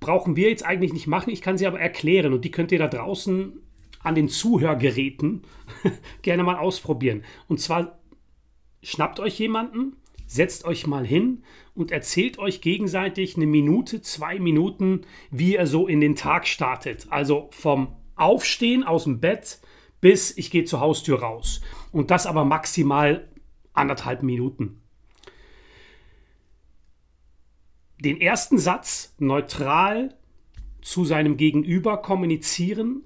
brauchen 0.00 0.36
wir 0.36 0.48
jetzt 0.48 0.64
eigentlich 0.64 0.92
nicht 0.92 1.08
machen. 1.08 1.30
Ich 1.30 1.42
kann 1.42 1.58
sie 1.58 1.66
aber 1.66 1.80
erklären 1.80 2.32
und 2.32 2.44
die 2.44 2.50
könnt 2.50 2.72
ihr 2.72 2.78
da 2.78 2.88
draußen 2.88 3.60
an 4.06 4.14
den 4.14 4.28
Zuhörgeräten 4.28 5.42
gerne 6.22 6.42
mal 6.42 6.56
ausprobieren. 6.56 7.24
Und 7.48 7.60
zwar 7.60 7.98
schnappt 8.82 9.20
euch 9.20 9.38
jemanden, 9.38 9.96
setzt 10.26 10.64
euch 10.64 10.86
mal 10.86 11.06
hin 11.06 11.42
und 11.74 11.90
erzählt 11.90 12.38
euch 12.38 12.60
gegenseitig 12.60 13.36
eine 13.36 13.46
Minute, 13.46 14.00
zwei 14.00 14.38
Minuten, 14.38 15.02
wie 15.30 15.54
ihr 15.54 15.66
so 15.66 15.86
in 15.86 16.00
den 16.00 16.16
Tag 16.16 16.46
startet. 16.46 17.06
Also 17.10 17.48
vom 17.50 17.96
Aufstehen 18.16 18.82
aus 18.84 19.04
dem 19.04 19.20
Bett 19.20 19.60
bis 20.00 20.36
ich 20.36 20.50
gehe 20.50 20.64
zur 20.64 20.80
Haustür 20.80 21.20
raus. 21.20 21.60
Und 21.92 22.10
das 22.10 22.26
aber 22.26 22.44
maximal 22.44 23.28
anderthalb 23.72 24.22
Minuten. 24.22 24.80
Den 27.98 28.20
ersten 28.20 28.58
Satz 28.58 29.14
neutral 29.18 30.14
zu 30.82 31.04
seinem 31.04 31.36
Gegenüber 31.36 31.96
kommunizieren 31.96 33.02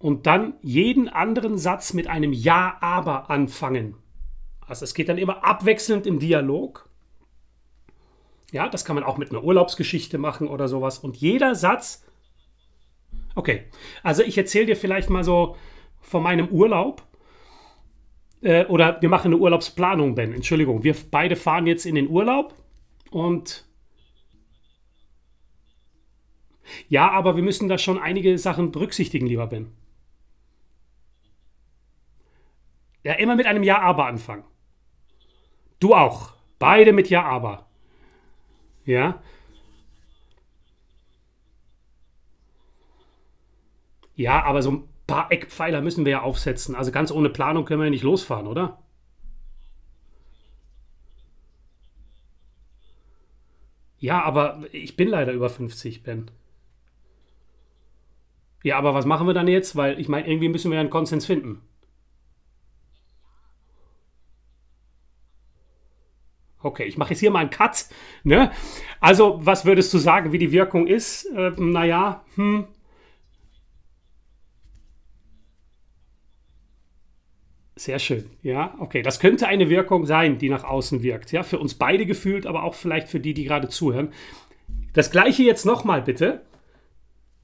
und 0.00 0.26
dann 0.26 0.54
jeden 0.62 1.08
anderen 1.10 1.58
Satz 1.58 1.92
mit 1.92 2.08
einem 2.08 2.32
Ja, 2.32 2.78
aber 2.80 3.28
anfangen. 3.30 3.96
Also 4.66 4.84
es 4.84 4.94
geht 4.94 5.10
dann 5.10 5.18
immer 5.18 5.44
abwechselnd 5.44 6.06
im 6.06 6.18
Dialog. 6.18 6.88
Ja, 8.50 8.68
das 8.68 8.86
kann 8.86 8.96
man 8.96 9.04
auch 9.04 9.18
mit 9.18 9.30
einer 9.30 9.44
Urlaubsgeschichte 9.44 10.16
machen 10.16 10.48
oder 10.48 10.68
sowas. 10.68 10.98
Und 10.98 11.18
jeder 11.18 11.54
Satz. 11.54 12.06
Okay, 13.34 13.64
also 14.02 14.22
ich 14.22 14.38
erzähle 14.38 14.66
dir 14.66 14.76
vielleicht 14.76 15.10
mal 15.10 15.22
so 15.22 15.56
von 16.00 16.22
meinem 16.22 16.48
Urlaub. 16.48 17.02
Äh, 18.40 18.64
oder 18.66 19.02
wir 19.02 19.10
machen 19.10 19.34
eine 19.34 19.36
Urlaubsplanung, 19.36 20.14
Ben. 20.14 20.32
Entschuldigung, 20.32 20.82
wir 20.82 20.96
beide 21.10 21.36
fahren 21.36 21.66
jetzt 21.66 21.84
in 21.84 21.94
den 21.94 22.08
Urlaub 22.08 22.54
und 23.10 23.66
ja, 26.88 27.10
aber 27.10 27.36
wir 27.36 27.42
müssen 27.42 27.68
da 27.68 27.76
schon 27.76 27.98
einige 27.98 28.38
Sachen 28.38 28.72
berücksichtigen, 28.72 29.26
lieber 29.26 29.46
Ben. 29.46 29.72
Ja, 33.02 33.14
immer 33.14 33.36
mit 33.36 33.46
einem 33.46 33.62
Ja, 33.62 33.80
aber 33.80 34.06
anfangen. 34.06 34.44
Du 35.80 35.94
auch. 35.94 36.34
Beide 36.58 36.92
mit 36.92 37.10
Ja, 37.10 37.24
aber. 37.24 37.66
Ja. 38.84 39.20
Ja, 44.14 44.42
aber 44.44 44.62
so 44.62 44.70
ein 44.72 44.88
paar 45.08 45.32
Eckpfeiler 45.32 45.80
müssen 45.80 46.04
wir 46.04 46.12
ja 46.12 46.22
aufsetzen. 46.22 46.74
Also 46.76 46.92
ganz 46.92 47.10
ohne 47.10 47.30
Planung 47.30 47.64
können 47.64 47.80
wir 47.80 47.86
ja 47.86 47.90
nicht 47.90 48.02
losfahren, 48.04 48.46
oder? 48.46 48.78
Ja, 54.00 54.22
aber 54.22 54.64
ich 54.72 54.96
bin 54.96 55.06
leider 55.08 55.32
über 55.32 55.48
50, 55.48 56.02
Ben. 56.02 56.30
Ja, 58.62 58.78
aber 58.78 58.94
was 58.94 59.04
machen 59.06 59.26
wir 59.26 59.34
dann 59.34 59.48
jetzt? 59.48 59.76
Weil 59.76 59.98
ich 60.00 60.08
meine, 60.08 60.26
irgendwie 60.28 60.48
müssen 60.48 60.70
wir 60.70 60.76
ja 60.76 60.80
einen 60.80 60.90
Konsens 60.90 61.26
finden. 61.26 61.60
Okay, 66.62 66.84
ich 66.84 66.98
mache 66.98 67.10
jetzt 67.10 67.20
hier 67.20 67.30
mal 67.30 67.40
einen 67.40 67.50
Cut. 67.50 67.86
Ne? 68.22 68.50
Also, 69.00 69.38
was 69.42 69.64
würdest 69.64 69.92
du 69.94 69.98
sagen, 69.98 70.32
wie 70.32 70.38
die 70.38 70.52
Wirkung 70.52 70.86
ist? 70.86 71.24
Äh, 71.34 71.52
naja, 71.56 72.24
hm, 72.34 72.66
Sehr 77.80 77.98
schön. 77.98 78.28
Ja, 78.42 78.74
okay. 78.78 79.00
Das 79.00 79.20
könnte 79.20 79.48
eine 79.48 79.70
Wirkung 79.70 80.04
sein, 80.04 80.36
die 80.36 80.50
nach 80.50 80.64
außen 80.64 81.02
wirkt. 81.02 81.32
Ja, 81.32 81.42
für 81.42 81.58
uns 81.58 81.72
beide 81.72 82.04
gefühlt, 82.04 82.44
aber 82.44 82.62
auch 82.62 82.74
vielleicht 82.74 83.08
für 83.08 83.20
die, 83.20 83.32
die 83.32 83.44
gerade 83.44 83.70
zuhören. 83.70 84.12
Das 84.92 85.10
gleiche 85.10 85.44
jetzt 85.44 85.64
nochmal 85.64 86.02
bitte. 86.02 86.42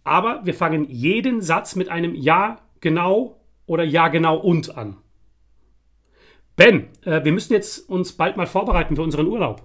Aber 0.05 0.45
wir 0.45 0.53
fangen 0.53 0.85
jeden 0.91 1.41
Satz 1.41 1.75
mit 1.75 1.89
einem 1.89 2.15
Ja, 2.15 2.59
genau 2.81 3.41
oder 3.65 3.83
Ja, 3.83 4.09
genau 4.09 4.37
und 4.37 4.77
an. 4.77 4.99
Ben, 6.57 6.89
äh, 7.05 7.23
wir 7.25 7.33
müssen 7.33 7.53
jetzt 7.53 7.89
uns 7.89 8.13
bald 8.15 8.37
mal 8.37 8.47
vorbereiten 8.47 8.97
für 8.97 9.03
unseren 9.03 9.27
Urlaub. 9.27 9.63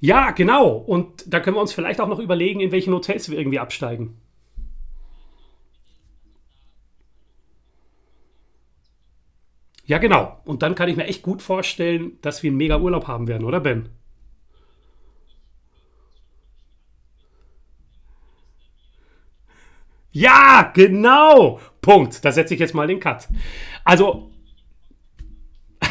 Ja, 0.00 0.30
genau. 0.30 0.76
Und 0.76 1.24
da 1.32 1.40
können 1.40 1.56
wir 1.56 1.60
uns 1.60 1.72
vielleicht 1.72 2.00
auch 2.00 2.08
noch 2.08 2.18
überlegen, 2.18 2.60
in 2.60 2.70
welchen 2.72 2.92
Hotels 2.94 3.28
wir 3.30 3.38
irgendwie 3.38 3.58
absteigen. 3.58 4.20
Ja, 9.84 9.98
genau. 9.98 10.40
Und 10.44 10.62
dann 10.62 10.74
kann 10.74 10.88
ich 10.88 10.96
mir 10.96 11.04
echt 11.06 11.22
gut 11.22 11.42
vorstellen, 11.42 12.18
dass 12.20 12.42
wir 12.42 12.50
einen 12.50 12.56
mega 12.56 12.78
Urlaub 12.78 13.06
haben 13.06 13.28
werden, 13.28 13.44
oder 13.44 13.60
Ben? 13.60 13.88
Ja, 20.16 20.72
genau. 20.72 21.60
Punkt. 21.82 22.24
Da 22.24 22.32
setze 22.32 22.54
ich 22.54 22.60
jetzt 22.60 22.74
mal 22.74 22.86
den 22.86 23.00
Cut. 23.00 23.28
Also, 23.84 24.30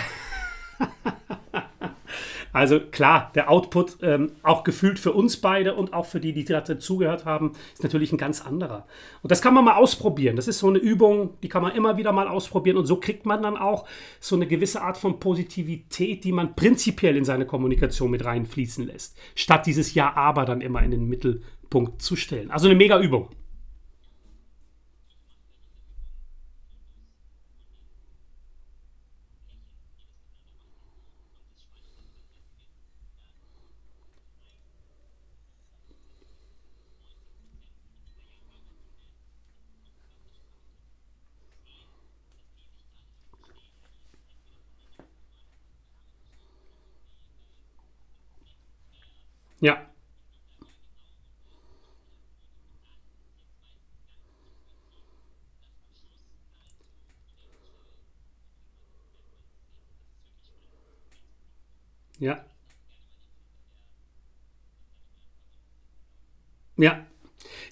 Also 2.51 2.79
klar, 2.79 3.31
der 3.35 3.51
Output, 3.51 3.97
ähm, 4.01 4.31
auch 4.41 4.63
gefühlt 4.63 4.97
für 4.97 5.11
uns 5.11 5.38
beide 5.38 5.75
und 5.75 5.93
auch 5.93 6.07
für 6.07 6.19
die, 6.19 6.33
die 6.33 6.43
gerade 6.43 6.79
zugehört 6.79 7.25
haben, 7.25 7.51
ist 7.73 7.83
natürlich 7.83 8.13
ein 8.13 8.17
ganz 8.17 8.43
anderer. 8.43 8.88
Und 9.21 9.31
das 9.31 9.43
kann 9.43 9.53
man 9.53 9.63
mal 9.63 9.75
ausprobieren. 9.75 10.38
Das 10.38 10.47
ist 10.47 10.57
so 10.57 10.69
eine 10.69 10.79
Übung, 10.79 11.38
die 11.43 11.49
kann 11.49 11.61
man 11.61 11.75
immer 11.75 11.97
wieder 11.97 12.11
mal 12.11 12.27
ausprobieren. 12.27 12.77
Und 12.77 12.88
so 12.88 12.95
kriegt 12.99 13.27
man 13.27 13.43
dann 13.43 13.57
auch 13.57 13.85
so 14.19 14.35
eine 14.35 14.47
gewisse 14.47 14.81
Art 14.81 14.97
von 14.97 15.19
Positivität, 15.19 16.23
die 16.23 16.31
man 16.31 16.55
prinzipiell 16.55 17.15
in 17.15 17.25
seine 17.25 17.45
Kommunikation 17.45 18.09
mit 18.09 18.25
reinfließen 18.25 18.88
lässt. 18.88 19.19
Statt 19.35 19.67
dieses 19.67 19.93
Ja, 19.93 20.15
aber 20.15 20.45
dann 20.45 20.61
immer 20.61 20.81
in 20.81 20.91
den 20.91 21.07
Mittelpunkt 21.09 22.01
zu 22.01 22.15
stellen. 22.15 22.49
Also 22.49 22.67
eine 22.67 22.75
mega 22.75 22.99
Übung. 22.99 23.29
Ja, 49.65 49.75
ja, 62.19 62.45
ja. 66.78 67.06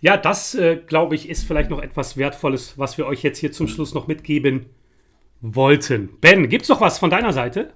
Ja, 0.01 0.17
das, 0.17 0.55
äh, 0.55 0.77
glaube 0.77 1.15
ich, 1.15 1.29
ist 1.29 1.45
vielleicht 1.45 1.69
noch 1.71 1.81
etwas 1.81 2.17
Wertvolles, 2.17 2.77
was 2.79 2.97
wir 2.97 3.07
euch 3.07 3.23
jetzt 3.23 3.39
hier 3.39 3.51
zum 3.51 3.67
Schluss 3.67 3.93
noch 3.93 4.07
mitgeben 4.07 4.67
wollten. 5.41 6.19
Ben, 6.21 6.49
gibt's 6.49 6.69
noch 6.69 6.81
was 6.81 6.99
von 6.99 7.09
deiner 7.11 7.33
Seite? 7.33 7.73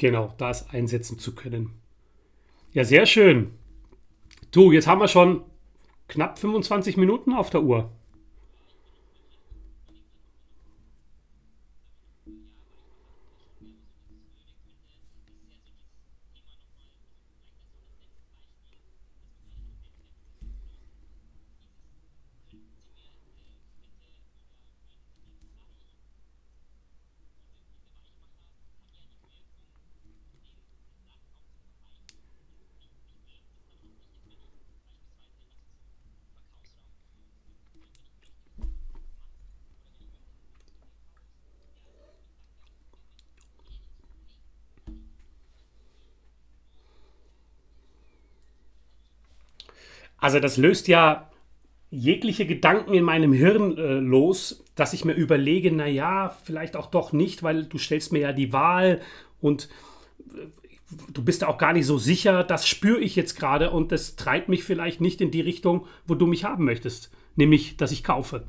Genau, 0.00 0.32
das 0.38 0.70
einsetzen 0.70 1.18
zu 1.18 1.34
können. 1.34 1.72
Ja, 2.72 2.84
sehr 2.84 3.04
schön. 3.04 3.50
Du, 4.50 4.72
jetzt 4.72 4.86
haben 4.86 5.02
wir 5.02 5.08
schon 5.08 5.42
knapp 6.08 6.38
25 6.38 6.96
Minuten 6.96 7.34
auf 7.34 7.50
der 7.50 7.62
Uhr. 7.62 7.92
Also 50.20 50.38
das 50.38 50.56
löst 50.56 50.88
ja 50.88 51.30
jegliche 51.90 52.46
Gedanken 52.46 52.94
in 52.94 53.04
meinem 53.04 53.32
Hirn 53.32 53.76
äh, 53.76 53.94
los, 53.94 54.64
dass 54.76 54.92
ich 54.92 55.04
mir 55.04 55.14
überlege, 55.14 55.72
na 55.72 55.86
ja, 55.86 56.36
vielleicht 56.44 56.76
auch 56.76 56.86
doch 56.86 57.12
nicht, 57.12 57.42
weil 57.42 57.64
du 57.64 57.78
stellst 57.78 58.12
mir 58.12 58.20
ja 58.20 58.32
die 58.32 58.52
Wahl 58.52 59.00
und 59.40 59.68
äh, 60.34 60.46
du 61.12 61.24
bist 61.24 61.42
auch 61.42 61.58
gar 61.58 61.72
nicht 61.72 61.86
so 61.86 61.98
sicher, 61.98 62.44
das 62.44 62.68
spüre 62.68 63.00
ich 63.00 63.16
jetzt 63.16 63.34
gerade 63.34 63.70
und 63.70 63.90
das 63.90 64.14
treibt 64.14 64.48
mich 64.48 64.62
vielleicht 64.62 65.00
nicht 65.00 65.20
in 65.20 65.30
die 65.30 65.40
Richtung, 65.40 65.86
wo 66.06 66.14
du 66.14 66.26
mich 66.26 66.44
haben 66.44 66.64
möchtest, 66.64 67.10
nämlich, 67.34 67.76
dass 67.76 67.92
ich 67.92 68.04
kaufe. 68.04 68.44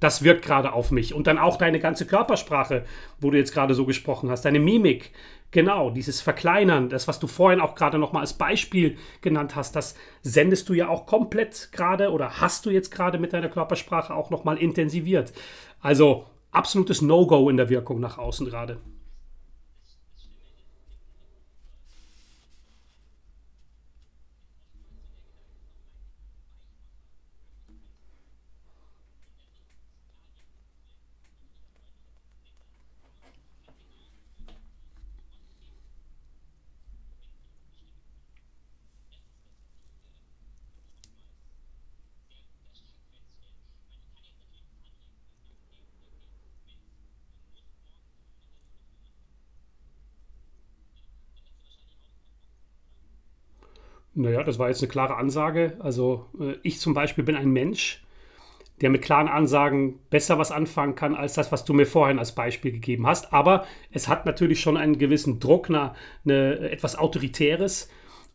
Das 0.00 0.22
wirkt 0.22 0.44
gerade 0.44 0.72
auf 0.72 0.90
mich. 0.90 1.14
Und 1.14 1.26
dann 1.26 1.38
auch 1.38 1.56
deine 1.56 1.80
ganze 1.80 2.06
Körpersprache, 2.06 2.84
wo 3.20 3.30
du 3.30 3.38
jetzt 3.38 3.52
gerade 3.54 3.74
so 3.74 3.86
gesprochen 3.86 4.30
hast, 4.30 4.44
deine 4.44 4.60
Mimik. 4.60 5.12
Genau, 5.50 5.90
dieses 5.90 6.20
Verkleinern, 6.20 6.88
das, 6.88 7.06
was 7.06 7.20
du 7.20 7.28
vorhin 7.28 7.60
auch 7.60 7.76
gerade 7.76 7.98
nochmal 7.98 8.22
als 8.22 8.32
Beispiel 8.32 8.96
genannt 9.20 9.54
hast, 9.54 9.76
das 9.76 9.94
sendest 10.22 10.68
du 10.68 10.74
ja 10.74 10.88
auch 10.88 11.06
komplett 11.06 11.70
gerade 11.70 12.10
oder 12.10 12.40
hast 12.40 12.66
du 12.66 12.70
jetzt 12.70 12.90
gerade 12.90 13.18
mit 13.18 13.32
deiner 13.32 13.48
Körpersprache 13.48 14.14
auch 14.14 14.30
nochmal 14.30 14.58
intensiviert. 14.58 15.32
Also 15.80 16.26
absolutes 16.50 17.02
No-Go 17.02 17.48
in 17.50 17.56
der 17.56 17.68
Wirkung 17.68 18.00
nach 18.00 18.18
außen 18.18 18.46
gerade. 18.46 18.80
Naja, 54.14 54.42
das 54.44 54.58
war 54.58 54.68
jetzt 54.68 54.82
eine 54.82 54.88
klare 54.88 55.16
Ansage. 55.16 55.76
Also 55.80 56.26
äh, 56.40 56.54
ich 56.62 56.78
zum 56.80 56.94
Beispiel 56.94 57.24
bin 57.24 57.36
ein 57.36 57.50
Mensch, 57.50 58.02
der 58.80 58.90
mit 58.90 59.02
klaren 59.02 59.28
Ansagen 59.28 59.98
besser 60.10 60.38
was 60.38 60.52
anfangen 60.52 60.94
kann 60.94 61.14
als 61.14 61.34
das, 61.34 61.52
was 61.52 61.64
du 61.64 61.72
mir 61.74 61.86
vorhin 61.86 62.18
als 62.18 62.34
Beispiel 62.34 62.72
gegeben 62.72 63.06
hast. 63.06 63.32
Aber 63.32 63.66
es 63.90 64.08
hat 64.08 64.26
natürlich 64.26 64.60
schon 64.60 64.76
einen 64.76 64.98
gewissen 64.98 65.40
Druck, 65.40 65.68
eine, 65.68 65.94
eine 66.24 66.70
etwas 66.70 66.96
Autoritäres. 66.96 67.88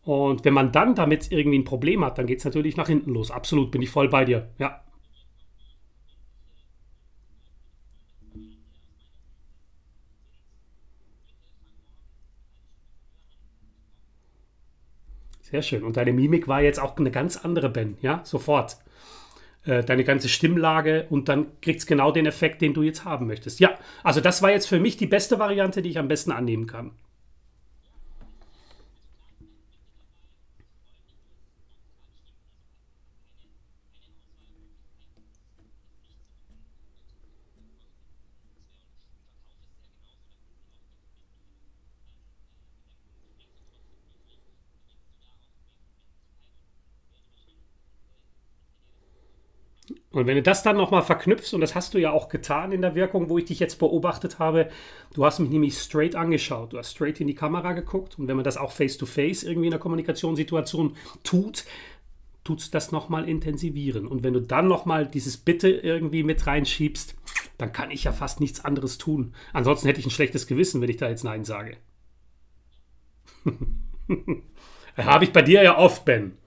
Und 0.03 0.45
wenn 0.45 0.53
man 0.53 0.71
dann 0.71 0.95
damit 0.95 1.31
irgendwie 1.31 1.59
ein 1.59 1.65
Problem 1.65 2.03
hat, 2.03 2.17
dann 2.17 2.25
geht 2.25 2.39
es 2.39 2.45
natürlich 2.45 2.77
nach 2.77 2.87
hinten 2.87 3.11
los. 3.11 3.31
Absolut, 3.31 3.71
bin 3.71 3.81
ich 3.81 3.89
voll 3.89 4.09
bei 4.09 4.25
dir. 4.25 4.49
Ja. 4.57 4.81
Sehr 15.51 15.61
schön. 15.61 15.83
Und 15.83 15.97
deine 15.97 16.13
Mimik 16.13 16.47
war 16.47 16.61
jetzt 16.61 16.79
auch 16.79 16.95
eine 16.97 17.11
ganz 17.11 17.37
andere, 17.37 17.69
Ben, 17.69 17.97
ja, 18.01 18.21
sofort. 18.23 18.77
Äh, 19.65 19.83
deine 19.83 20.03
ganze 20.03 20.29
Stimmlage 20.29 21.07
und 21.09 21.27
dann 21.27 21.47
kriegt 21.61 21.79
es 21.79 21.85
genau 21.85 22.11
den 22.11 22.25
Effekt, 22.25 22.61
den 22.61 22.73
du 22.73 22.81
jetzt 22.81 23.03
haben 23.03 23.27
möchtest. 23.27 23.59
Ja, 23.59 23.77
also 24.03 24.21
das 24.21 24.41
war 24.41 24.51
jetzt 24.51 24.67
für 24.67 24.79
mich 24.79 24.95
die 24.95 25.07
beste 25.07 25.37
Variante, 25.37 25.81
die 25.81 25.89
ich 25.89 25.99
am 25.99 26.07
besten 26.07 26.31
annehmen 26.31 26.65
kann. 26.65 26.91
Und 50.19 50.27
wenn 50.27 50.35
du 50.35 50.43
das 50.43 50.63
dann 50.63 50.77
nochmal 50.77 51.01
verknüpfst, 51.01 51.53
und 51.53 51.61
das 51.61 51.75
hast 51.75 51.93
du 51.93 51.97
ja 51.97 52.11
auch 52.11 52.29
getan 52.29 52.71
in 52.71 52.81
der 52.81 52.95
Wirkung, 52.95 53.29
wo 53.29 53.37
ich 53.37 53.45
dich 53.45 53.59
jetzt 53.59 53.79
beobachtet 53.79 54.39
habe, 54.39 54.69
du 55.13 55.25
hast 55.25 55.39
mich 55.39 55.49
nämlich 55.49 55.77
straight 55.77 56.15
angeschaut, 56.15 56.73
du 56.73 56.77
hast 56.77 56.91
straight 56.91 57.19
in 57.21 57.27
die 57.27 57.35
Kamera 57.35 57.73
geguckt 57.73 58.19
und 58.19 58.27
wenn 58.27 58.35
man 58.35 58.43
das 58.43 58.57
auch 58.57 58.71
face-to-face 58.71 59.43
-face 59.43 59.47
irgendwie 59.47 59.67
in 59.67 59.71
der 59.71 59.79
Kommunikationssituation 59.79 60.95
tut, 61.23 61.65
tut 62.43 62.59
es 62.59 62.71
das 62.71 62.91
nochmal 62.91 63.29
intensivieren. 63.29 64.07
Und 64.07 64.23
wenn 64.23 64.33
du 64.33 64.41
dann 64.41 64.67
nochmal 64.67 65.05
dieses 65.05 65.37
Bitte 65.37 65.69
irgendwie 65.69 66.23
mit 66.23 66.45
reinschiebst, 66.47 67.15
dann 67.57 67.71
kann 67.71 67.91
ich 67.91 68.05
ja 68.05 68.11
fast 68.11 68.39
nichts 68.39 68.65
anderes 68.65 68.97
tun. 68.97 69.33
Ansonsten 69.53 69.87
hätte 69.87 69.99
ich 69.99 70.05
ein 70.05 70.11
schlechtes 70.11 70.47
Gewissen, 70.47 70.81
wenn 70.81 70.89
ich 70.89 70.97
da 70.97 71.09
jetzt 71.09 71.23
Nein 71.23 71.43
sage. 71.43 71.77
Habe 74.97 75.23
ich 75.23 75.31
bei 75.31 75.41
dir 75.41 75.63
ja 75.63 75.77
oft, 75.77 76.05
Ben. 76.05 76.37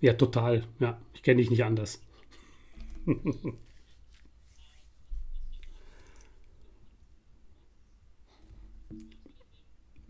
Ja, 0.00 0.14
total. 0.14 0.64
Ja, 0.78 0.98
ich 1.14 1.22
kenne 1.22 1.38
dich 1.40 1.50
nicht 1.50 1.64
anders. 1.64 2.02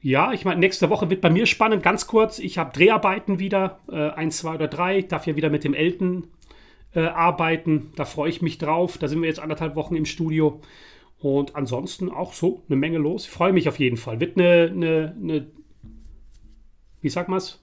Ja, 0.03 0.33
ich 0.33 0.45
meine, 0.47 0.61
nächste 0.61 0.89
Woche 0.89 1.11
wird 1.11 1.21
bei 1.21 1.29
mir 1.29 1.45
spannend. 1.45 1.83
Ganz 1.83 2.07
kurz, 2.07 2.39
ich 2.39 2.57
habe 2.57 2.73
Dreharbeiten 2.73 3.39
wieder, 3.39 3.81
äh, 3.91 4.11
eins, 4.11 4.39
zwei 4.39 4.55
oder 4.55 4.69
drei. 4.69 4.99
Ich 5.01 5.09
darf 5.09 5.27
ja 5.27 5.37
wieder 5.37 5.51
mit 5.51 5.63
dem 5.63 5.75
Elton 5.75 6.29
äh, 6.95 7.01
arbeiten. 7.01 7.93
Da 7.97 8.07
freue 8.07 8.31
ich 8.31 8.41
mich 8.41 8.57
drauf. 8.57 8.97
Da 8.97 9.09
sind 9.09 9.21
wir 9.21 9.29
jetzt 9.29 9.41
anderthalb 9.41 9.77
Wochen 9.77 9.97
im 9.97 10.07
Studio. 10.07 10.61
Und 11.19 11.55
ansonsten 11.55 12.09
auch 12.11 12.33
so 12.33 12.63
eine 12.69 12.77
Menge 12.77 12.97
los. 12.97 13.25
Ich 13.27 13.31
freue 13.31 13.53
mich 13.53 13.69
auf 13.69 13.79
jeden 13.79 13.99
Fall. 13.99 14.21
Wird 14.21 14.39
eine, 14.39 14.71
eine, 14.73 15.17
eine 15.21 15.47
wie 17.03 17.11
sagt 17.11 17.29
man 17.29 17.39
es? 17.39 17.63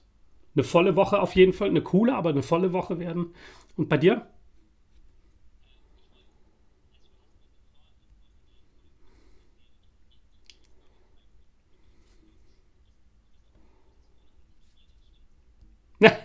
Eine 0.58 0.64
volle 0.64 0.96
Woche 0.96 1.20
auf 1.20 1.34
jeden 1.36 1.52
Fall, 1.52 1.68
eine 1.68 1.82
coole, 1.82 2.14
aber 2.14 2.30
eine 2.30 2.42
volle 2.42 2.72
Woche 2.72 2.98
werden. 2.98 3.34
Und 3.76 3.88
bei 3.88 3.96
dir? 3.98 4.26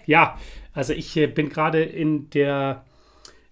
Ja, 0.06 0.38
also 0.74 0.94
ich 0.94 1.16
äh, 1.18 1.28
bin 1.28 1.50
gerade 1.50 1.84
in 1.84 2.30
der 2.30 2.86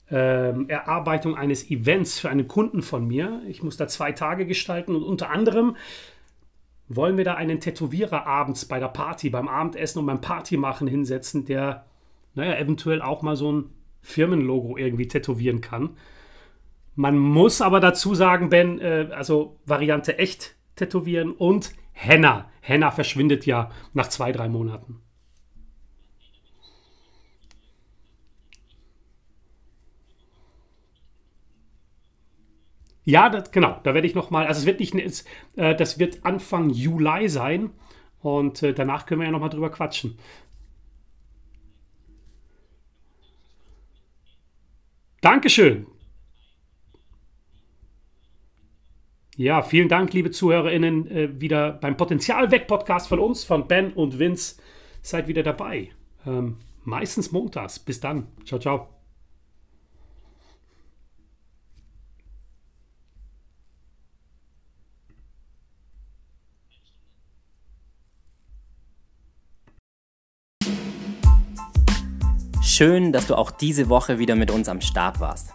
ähm, 0.10 0.70
Erarbeitung 0.70 1.36
eines 1.36 1.70
Events 1.72 2.20
für 2.20 2.30
einen 2.30 2.48
Kunden 2.48 2.82
von 2.82 3.08
mir. 3.08 3.42
Ich 3.48 3.64
muss 3.64 3.78
da 3.78 3.88
zwei 3.88 4.12
Tage 4.12 4.46
gestalten 4.46 4.96
und 4.96 5.04
unter 5.04 5.30
anderem 5.30 5.78
wollen 6.96 7.18
wir 7.18 7.26
da 7.26 7.36
einen 7.36 7.60
Tätowierer 7.60 8.26
abends 8.26 8.66
bei 8.66 8.80
der 8.80 8.88
Party, 8.88 9.30
beim 9.30 9.48
Abendessen 9.48 10.00
und 10.00 10.06
beim 10.06 10.22
Party 10.22 10.58
machen 10.58 10.88
hinsetzen, 10.88 11.46
der, 11.46 11.86
naja, 12.34 12.58
eventuell 12.58 13.02
auch 13.02 13.22
mal 13.22 13.36
so 13.36 13.52
ein 13.52 13.70
Firmenlogo 14.02 14.78
irgendwie 14.78 15.08
tätowieren 15.08 15.62
kann. 15.62 15.98
Man 16.96 17.18
muss 17.18 17.62
aber 17.62 17.80
dazu 17.80 18.16
sagen, 18.16 18.50
Ben, 18.50 18.80
äh, 18.80 19.10
also 19.12 19.60
Variante 19.66 20.18
echt 20.18 20.56
tätowieren 20.76 21.32
und 21.32 21.74
Henna. 21.94 22.50
Henna 22.62 22.92
verschwindet 22.92 23.46
ja 23.46 23.70
nach 23.94 24.08
zwei, 24.08 24.32
drei 24.32 24.50
Monaten. 24.50 25.02
Ja, 33.04 33.30
das, 33.30 33.52
genau, 33.52 33.80
da 33.84 33.94
werde 33.94 34.08
ich 34.08 34.16
nochmal, 34.16 34.46
also 34.46 34.60
es 34.60 34.66
wird 34.66 34.80
nicht, 34.80 35.26
äh, 35.56 35.76
das 35.76 35.98
wird 35.98 36.24
Anfang 36.24 36.70
Juli 36.70 37.30
sein 37.30 37.72
und 38.20 38.62
äh, 38.62 38.74
danach 38.74 39.06
können 39.06 39.22
wir 39.22 39.26
ja 39.26 39.32
nochmal 39.32 39.50
drüber 39.50 39.72
quatschen. 39.72 40.18
Dankeschön. 45.22 45.88
Ja, 49.38 49.62
vielen 49.64 49.88
Dank, 49.88 50.14
liebe 50.14 50.30
ZuhörerInnen, 50.30 51.08
äh, 51.10 51.42
wieder 51.42 51.72
beim 51.72 51.98
Potenzial 51.98 52.52
weg 52.52 52.68
Podcast 52.68 53.08
von 53.08 53.20
uns, 53.20 53.44
von 53.44 53.68
Ben 53.68 53.94
und 53.94 54.20
Vince. 54.20 54.62
Seid 55.02 55.28
wieder 55.28 55.42
dabei. 55.42 55.90
Ähm, 56.28 56.58
meistens 56.84 57.32
montags. 57.32 57.80
Bis 57.80 58.00
dann. 58.00 58.28
Ciao, 58.46 58.60
ciao. 58.60 59.01
Schön, 72.82 73.12
dass 73.12 73.28
du 73.28 73.36
auch 73.36 73.52
diese 73.52 73.90
Woche 73.90 74.18
wieder 74.18 74.36
mit 74.36 74.50
uns 74.50 74.68
am 74.68 74.82
Start 74.82 75.20
warst. 75.20 75.54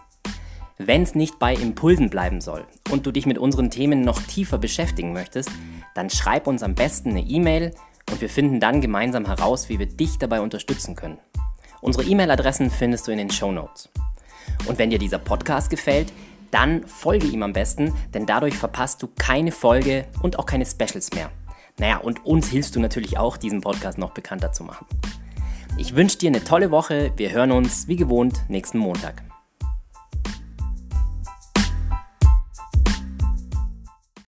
Wenn 0.77 1.03
es 1.03 1.13
nicht 1.13 1.39
bei 1.39 1.53
Impulsen 1.53 2.09
bleiben 2.09 2.39
soll 2.39 2.65
und 2.89 3.05
du 3.05 3.11
dich 3.11 3.25
mit 3.25 3.37
unseren 3.37 3.69
Themen 3.69 3.99
noch 3.99 4.21
tiefer 4.21 4.57
beschäftigen 4.57 5.11
möchtest, 5.11 5.51
dann 5.93 6.09
schreib 6.09 6.47
uns 6.47 6.63
am 6.63 6.73
besten 6.73 7.09
eine 7.09 7.19
E-Mail 7.19 7.73
und 8.09 8.21
wir 8.21 8.29
finden 8.29 8.61
dann 8.61 8.79
gemeinsam 8.79 9.25
heraus, 9.25 9.67
wie 9.67 9.77
wir 9.77 9.87
dich 9.87 10.17
dabei 10.19 10.39
unterstützen 10.39 10.95
können. 10.95 11.17
Unsere 11.81 12.05
E-Mail-Adressen 12.05 12.71
findest 12.71 13.05
du 13.09 13.11
in 13.11 13.17
den 13.17 13.29
Show 13.29 13.51
Notes. 13.51 13.89
Und 14.65 14.79
wenn 14.79 14.89
dir 14.89 14.97
dieser 14.97 15.19
Podcast 15.19 15.69
gefällt, 15.69 16.13
dann 16.51 16.87
folge 16.87 17.27
ihm 17.27 17.43
am 17.43 17.51
besten, 17.51 17.93
denn 18.13 18.25
dadurch 18.25 18.57
verpasst 18.57 19.03
du 19.03 19.09
keine 19.19 19.51
Folge 19.51 20.05
und 20.21 20.39
auch 20.39 20.45
keine 20.45 20.65
Specials 20.65 21.11
mehr. 21.13 21.29
Naja, 21.77 21.97
und 21.97 22.25
uns 22.25 22.47
hilfst 22.47 22.77
du 22.77 22.79
natürlich 22.79 23.17
auch, 23.17 23.35
diesen 23.35 23.59
Podcast 23.59 23.97
noch 23.97 24.11
bekannter 24.11 24.53
zu 24.53 24.63
machen. 24.63 24.85
Ich 25.79 25.95
wünsche 25.95 26.17
dir 26.17 26.29
eine 26.29 26.43
tolle 26.43 26.71
Woche. 26.71 27.11
Wir 27.17 27.31
hören 27.31 27.51
uns 27.51 27.87
wie 27.87 27.97
gewohnt 27.97 28.41
nächsten 28.49 28.79
Montag. 28.79 29.26